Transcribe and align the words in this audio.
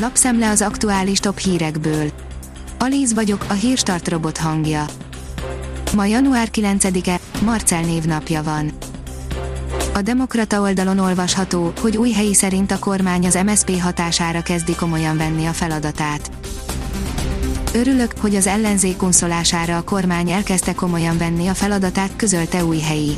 Lapszemle 0.00 0.50
az 0.50 0.62
aktuális 0.62 1.18
top 1.18 1.38
hírekből. 1.38 2.10
Alíz 2.78 3.14
vagyok, 3.14 3.44
a 3.48 3.52
hírstart 3.52 4.08
robot 4.08 4.38
hangja. 4.38 4.84
Ma 5.94 6.04
január 6.04 6.48
9-e, 6.52 7.20
Marcel 7.44 7.80
névnapja 7.80 8.42
van. 8.42 8.70
A 9.94 10.02
Demokrata 10.02 10.60
oldalon 10.60 10.98
olvasható, 10.98 11.72
hogy 11.80 11.96
új 11.96 12.10
helyi 12.10 12.34
szerint 12.34 12.70
a 12.70 12.78
kormány 12.78 13.26
az 13.26 13.38
MSP 13.44 13.80
hatására 13.80 14.42
kezdi 14.42 14.74
komolyan 14.74 15.16
venni 15.16 15.46
a 15.46 15.52
feladatát. 15.52 16.30
Örülök, 17.74 18.12
hogy 18.20 18.34
az 18.34 18.46
ellenzék 18.46 19.02
unszolására 19.02 19.76
a 19.76 19.82
kormány 19.82 20.30
elkezdte 20.30 20.74
komolyan 20.74 21.18
venni 21.18 21.46
a 21.46 21.54
feladatát, 21.54 22.16
közölte 22.16 22.64
új 22.64 22.78
helyi. 22.78 23.16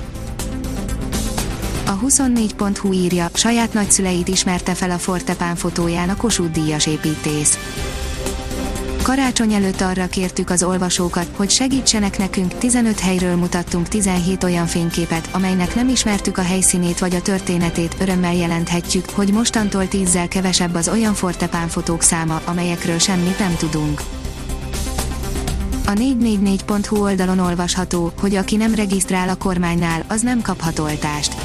A 1.89 1.99
24.hu 1.99 2.93
írja, 2.93 3.29
saját 3.33 3.73
nagyszüleit 3.73 4.29
ismerte 4.29 4.75
fel 4.75 4.91
a 4.91 4.99
Fortepán 4.99 5.57
fotóján 5.57 6.09
a 6.09 6.17
Kossuth 6.17 6.51
díjas 6.51 6.87
építész. 6.87 7.59
Karácsony 9.03 9.53
előtt 9.53 9.81
arra 9.81 10.07
kértük 10.07 10.51
az 10.51 10.63
olvasókat, 10.63 11.27
hogy 11.37 11.51
segítsenek 11.51 12.19
nekünk, 12.19 12.59
15 12.59 13.01
helyről 13.01 13.37
mutattunk 13.37 13.89
17 13.89 14.45
olyan 14.45 14.67
fényképet, 14.67 15.29
amelynek 15.33 15.75
nem 15.75 15.89
ismertük 15.89 16.39
a 16.39 16.43
helyszínét 16.43 16.99
vagy 16.99 17.15
a 17.15 17.23
történetét, 17.23 17.97
örömmel 18.01 18.35
jelenthetjük, 18.35 19.11
hogy 19.11 19.33
mostantól 19.33 19.89
tízzel 19.89 20.29
kevesebb 20.29 20.75
az 20.75 20.89
olyan 20.89 21.15
Fortepán 21.15 21.69
fotók 21.69 22.03
száma, 22.03 22.41
amelyekről 22.45 22.99
semmit 22.99 23.39
nem 23.39 23.57
tudunk. 23.57 24.01
A 25.87 25.93
444.hu 25.93 27.03
oldalon 27.03 27.39
olvasható, 27.39 28.13
hogy 28.21 28.35
aki 28.35 28.57
nem 28.57 28.75
regisztrál 28.75 29.29
a 29.29 29.37
kormánynál, 29.37 30.05
az 30.09 30.21
nem 30.21 30.43
kaphat 30.43 30.79
oltást. 30.79 31.38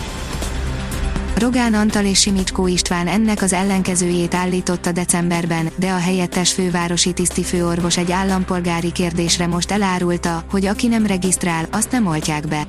Rogán 1.38 1.74
Antal 1.74 2.06
és 2.06 2.20
Simicskó 2.20 2.68
István 2.68 3.08
ennek 3.08 3.42
az 3.42 3.54
ellenkezőjét 3.54 4.34
állította 4.34 4.92
decemberben, 4.92 5.70
de 5.76 5.92
a 5.92 5.98
helyettes 5.98 6.54
fővárosi 6.54 7.14
tisztifőorvos 7.14 7.98
egy 7.98 8.12
állampolgári 8.12 8.92
kérdésre 8.92 9.48
most 9.48 9.72
elárulta, 9.72 10.44
hogy 10.50 10.66
aki 10.66 10.88
nem 10.88 11.06
regisztrál, 11.06 11.68
azt 11.72 11.92
nem 11.92 12.08
oltják 12.08 12.48
be. 12.48 12.68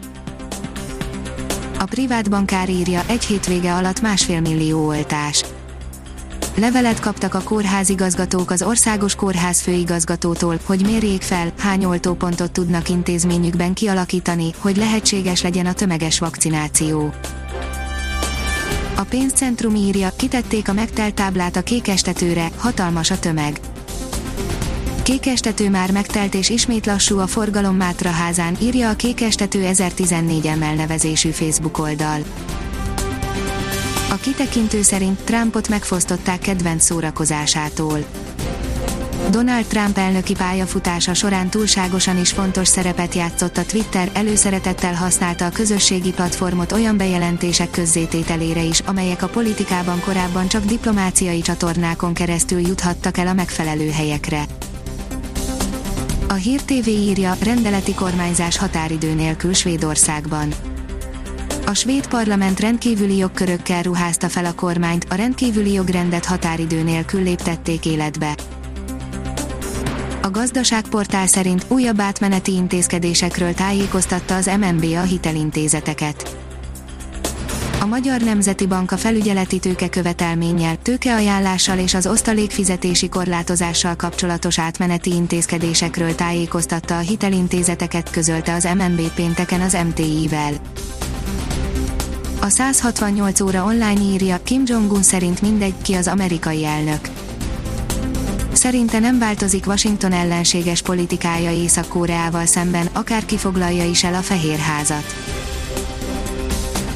A 1.78 1.84
privát 1.84 2.30
bankár 2.30 2.68
írja, 2.68 3.02
egy 3.06 3.24
hétvége 3.24 3.74
alatt 3.74 4.00
másfél 4.00 4.40
millió 4.40 4.86
oltás. 4.86 5.44
Levelet 6.56 7.00
kaptak 7.00 7.34
a 7.34 7.42
kórházigazgatók 7.42 8.50
az 8.50 8.62
országos 8.62 9.14
kórház 9.14 9.60
főigazgatótól, 9.60 10.58
hogy 10.64 10.82
mérjék 10.82 11.22
fel, 11.22 11.52
hány 11.58 11.84
oltópontot 11.84 12.52
tudnak 12.52 12.88
intézményükben 12.88 13.74
kialakítani, 13.74 14.50
hogy 14.58 14.76
lehetséges 14.76 15.42
legyen 15.42 15.66
a 15.66 15.72
tömeges 15.72 16.18
vakcináció. 16.18 17.12
A 18.96 19.02
pénzcentrum 19.02 19.74
írja, 19.74 20.08
kitették 20.16 20.68
a 20.68 20.72
megtelt 20.72 21.14
táblát 21.14 21.56
a 21.56 21.62
kékestetőre, 21.62 22.50
hatalmas 22.56 23.10
a 23.10 23.18
tömeg. 23.18 23.60
Kékestető 25.02 25.70
már 25.70 25.92
megtelt 25.92 26.34
és 26.34 26.48
ismét 26.48 26.86
lassú 26.86 27.18
a 27.18 27.26
forgalom 27.26 27.76
Mátraházán, 27.76 28.56
írja 28.62 28.88
a 28.90 28.96
Kékestető 28.96 29.64
1014 29.64 30.46
emel 30.46 30.74
nevezésű 30.74 31.30
Facebook 31.30 31.78
oldal. 31.78 32.20
A 34.10 34.14
kitekintő 34.14 34.82
szerint 34.82 35.20
Trumpot 35.20 35.68
megfosztották 35.68 36.38
kedvenc 36.38 36.84
szórakozásától. 36.84 37.98
Donald 39.30 39.66
Trump 39.66 39.98
elnöki 39.98 40.34
pályafutása 40.34 41.14
során 41.14 41.48
túlságosan 41.48 42.18
is 42.18 42.30
fontos 42.30 42.68
szerepet 42.68 43.14
játszott 43.14 43.56
a 43.56 43.64
Twitter, 43.64 44.10
előszeretettel 44.12 44.94
használta 44.94 45.46
a 45.46 45.50
közösségi 45.50 46.12
platformot 46.12 46.72
olyan 46.72 46.96
bejelentések 46.96 47.70
közzétételére 47.70 48.62
is, 48.62 48.80
amelyek 48.80 49.22
a 49.22 49.28
politikában 49.28 50.00
korábban 50.00 50.48
csak 50.48 50.64
diplomáciai 50.64 51.40
csatornákon 51.40 52.14
keresztül 52.14 52.60
juthattak 52.60 53.18
el 53.18 53.26
a 53.26 53.32
megfelelő 53.32 53.90
helyekre. 53.90 54.44
A 56.28 56.32
Hír 56.32 56.60
TV 56.62 56.88
írja, 56.88 57.36
rendeleti 57.42 57.94
kormányzás 57.94 58.56
határidő 58.56 59.14
nélkül 59.14 59.52
Svédországban. 59.52 60.54
A 61.66 61.74
svéd 61.74 62.06
parlament 62.06 62.60
rendkívüli 62.60 63.16
jogkörökkel 63.16 63.82
ruházta 63.82 64.28
fel 64.28 64.44
a 64.44 64.52
kormányt, 64.54 65.06
a 65.08 65.14
rendkívüli 65.14 65.72
jogrendet 65.72 66.24
határidő 66.24 66.82
nélkül 66.82 67.22
léptették 67.22 67.86
életbe. 67.86 68.34
A 70.24 70.30
gazdaságportál 70.30 71.26
szerint 71.26 71.64
újabb 71.68 72.00
átmeneti 72.00 72.52
intézkedésekről 72.52 73.54
tájékoztatta 73.54 74.36
az 74.36 74.50
MNB 74.60 74.84
a 74.84 75.00
hitelintézeteket. 75.00 76.36
A 77.80 77.86
Magyar 77.86 78.20
Nemzeti 78.20 78.66
Bank 78.66 78.92
a 78.92 78.96
felügyeleti 78.96 79.58
tőkekövetelménnyel, 79.58 80.76
tőkeajánlással 80.82 81.78
és 81.78 81.94
az 81.94 82.06
osztalékfizetési 82.06 83.08
korlátozással 83.08 83.96
kapcsolatos 83.96 84.58
átmeneti 84.58 85.10
intézkedésekről 85.10 86.14
tájékoztatta 86.14 86.96
a 86.96 87.00
hitelintézeteket, 87.00 88.10
közölte 88.10 88.54
az 88.54 88.68
MNB 88.78 89.00
pénteken 89.14 89.60
az 89.60 89.76
MTI-vel. 89.88 90.52
A 92.40 92.48
168 92.48 93.40
óra 93.40 93.64
online 93.64 94.00
írja, 94.00 94.42
Kim 94.42 94.62
Jong-un 94.66 95.02
szerint 95.02 95.42
mindegy, 95.42 95.74
ki 95.82 95.94
az 95.94 96.06
amerikai 96.08 96.64
elnök 96.64 97.23
Szerinte 98.64 98.98
nem 98.98 99.18
változik 99.18 99.66
Washington 99.66 100.12
ellenséges 100.12 100.82
politikája 100.82 101.50
Észak-Koreával 101.50 102.46
szemben, 102.46 102.88
akár 102.92 103.24
kifoglalja 103.24 103.84
is 103.84 104.04
el 104.04 104.14
a 104.14 104.20
Fehérházat. 104.20 105.04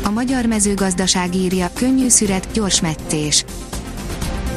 A 0.04 0.10
magyar 0.10 0.46
mezőgazdaság 0.46 1.34
írja, 1.34 1.70
könnyű 1.74 2.08
szüret, 2.08 2.48
gyors 2.52 2.80
metszés. 2.80 3.44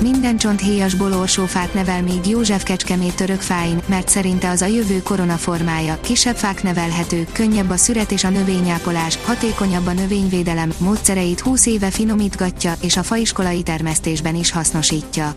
Minden 0.02 0.38
csont 0.38 0.62
héjas 0.62 0.94
bolórsófát 0.94 1.74
nevel 1.74 2.02
még 2.02 2.28
József 2.28 2.64
Kecskemét 2.64 3.16
török 3.16 3.42
fáin, 3.42 3.82
mert 3.86 4.10
szerinte 4.10 4.50
az 4.50 4.62
a 4.62 4.66
jövő 4.66 5.02
koronaformája, 5.02 6.00
kisebb 6.02 6.36
fák 6.36 6.64
nevelhetők, 6.64 7.32
könnyebb 7.32 7.70
a 7.70 7.78
szüret 7.78 8.12
és 8.12 8.24
a 8.24 8.30
növényápolás, 8.30 9.18
hatékonyabb 9.26 9.88
a 9.88 9.94
növényvédelem, 9.94 10.74
módszereit 10.78 11.40
20 11.40 11.66
éve 11.66 11.90
finomítgatja, 11.90 12.74
és 12.82 12.98
a 12.98 13.04
faiskolai 13.04 13.64
termesztésben 13.64 14.36
is 14.36 14.52
hasznosítja. 14.52 15.34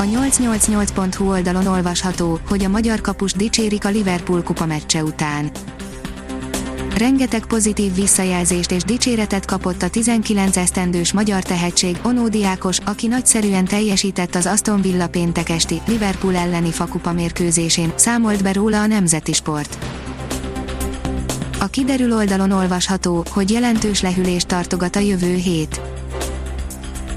A 0.00 0.02
888.hu 0.02 1.28
oldalon 1.30 1.66
olvasható, 1.66 2.40
hogy 2.48 2.64
a 2.64 2.68
magyar 2.68 3.00
kapus 3.00 3.32
dicsérik 3.32 3.84
a 3.84 3.88
Liverpool 3.88 4.42
kupa 4.42 4.66
meccse 4.66 5.02
után. 5.02 5.50
Rengeteg 6.96 7.46
pozitív 7.46 7.94
visszajelzést 7.94 8.70
és 8.70 8.82
dicséretet 8.82 9.44
kapott 9.44 9.82
a 9.82 9.88
19 9.88 10.56
esztendős 10.56 11.12
magyar 11.12 11.42
tehetség 11.42 11.98
Onódiákos, 12.02 12.78
aki 12.84 13.06
nagyszerűen 13.06 13.64
teljesített 13.64 14.34
az 14.34 14.46
Aston 14.46 14.80
Villa 14.80 15.08
péntekesti 15.08 15.80
Liverpool 15.86 16.36
elleni 16.36 16.70
fakupa 16.70 17.12
mérkőzésén, 17.12 17.92
számolt 17.96 18.42
be 18.42 18.52
róla 18.52 18.80
a 18.80 18.86
Nemzeti 18.86 19.32
Sport. 19.32 19.78
A 21.58 21.66
kiderül 21.66 22.12
oldalon 22.12 22.50
olvasható, 22.50 23.24
hogy 23.30 23.50
jelentős 23.50 24.00
lehűlést 24.00 24.46
tartogat 24.46 24.96
a 24.96 25.00
jövő 25.00 25.34
hét. 25.34 25.99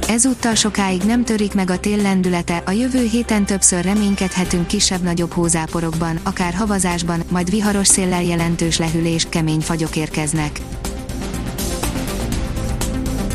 Ezúttal 0.08 0.56
sokáig 0.56 1.02
nem 1.02 1.24
törik 1.24 1.54
meg 1.54 1.70
a 1.70 1.80
tél 1.80 1.98
lendülete, 1.98 2.64
a 2.66 2.72
jövő 2.72 3.08
héten 3.08 3.46
többször 3.46 3.84
reménykedhetünk 3.84 4.68
kisebb-nagyobb 4.68 5.32
hózáporokban, 5.32 6.20
akár 6.24 6.54
havazásban, 6.54 7.24
majd 7.30 7.50
viharos 7.50 7.88
széllel 7.88 8.24
jelentős 8.24 8.78
lehűlés, 8.78 9.26
kemény 9.30 9.60
fagyok 9.60 9.96
érkeznek. 9.96 10.60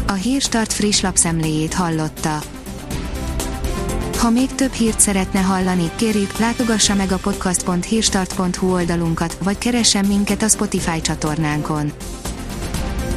A 0.06 0.12
Hírstart 0.12 0.72
friss 0.72 1.00
lapszemléjét 1.00 1.74
hallotta. 1.74 2.38
Ha 4.18 4.30
még 4.30 4.54
több 4.54 4.72
hírt 4.72 5.00
szeretne 5.00 5.40
hallani, 5.40 5.90
kérjük, 5.96 6.38
látogassa 6.38 6.94
meg 6.94 7.12
a 7.12 7.18
podcast.hírstart.hu 7.18 8.72
oldalunkat, 8.72 9.38
vagy 9.42 9.58
keressen 9.58 10.04
minket 10.04 10.42
a 10.42 10.48
Spotify 10.48 11.00
csatornánkon 11.00 11.92